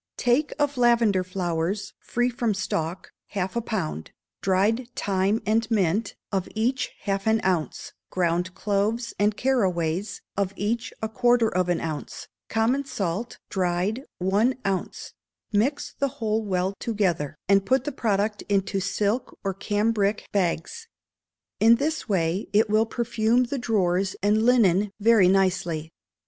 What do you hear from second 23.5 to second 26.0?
drawers and linen very nicely.